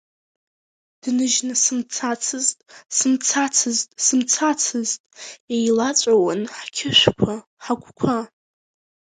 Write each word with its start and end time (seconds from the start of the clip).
Дныжьны 1.01 1.55
сымцацызт, 1.63 2.57
сымцацызт, 2.95 3.87
сымцацызт, 4.05 4.99
еилаҵәауан 5.55 6.41
ҳқьышәқәа, 6.59 7.33
ҳагәқәа. 7.63 8.17